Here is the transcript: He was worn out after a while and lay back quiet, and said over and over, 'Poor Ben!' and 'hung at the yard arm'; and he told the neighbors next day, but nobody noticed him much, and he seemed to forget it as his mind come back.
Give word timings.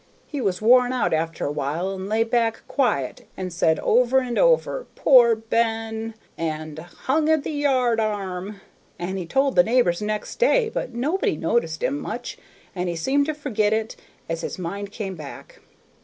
He 0.25 0.41
was 0.41 0.63
worn 0.63 0.91
out 0.93 1.13
after 1.13 1.45
a 1.45 1.51
while 1.51 1.93
and 1.93 2.09
lay 2.09 2.23
back 2.23 2.63
quiet, 2.67 3.27
and 3.37 3.53
said 3.53 3.79
over 3.81 4.17
and 4.17 4.35
over, 4.39 4.87
'Poor 4.95 5.35
Ben!' 5.35 6.15
and 6.39 6.79
'hung 6.79 7.29
at 7.29 7.43
the 7.43 7.51
yard 7.51 7.99
arm'; 7.99 8.61
and 8.97 9.19
he 9.19 9.27
told 9.27 9.55
the 9.55 9.63
neighbors 9.63 10.01
next 10.01 10.37
day, 10.39 10.69
but 10.73 10.91
nobody 10.95 11.37
noticed 11.37 11.83
him 11.83 11.99
much, 11.99 12.39
and 12.73 12.89
he 12.89 12.95
seemed 12.95 13.27
to 13.27 13.35
forget 13.35 13.73
it 13.73 13.95
as 14.27 14.41
his 14.41 14.57
mind 14.57 14.91
come 14.91 15.13
back. 15.13 15.59